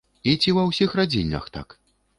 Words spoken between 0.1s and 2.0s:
І ці ва ўсіх радзільнях так?